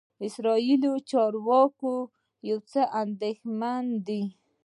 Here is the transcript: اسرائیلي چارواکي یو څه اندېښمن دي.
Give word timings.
اسرائیلي 0.27 0.91
چارواکي 1.11 1.95
یو 2.49 2.57
څه 2.71 2.81
اندېښمن 3.01 3.83
دي. 4.07 4.23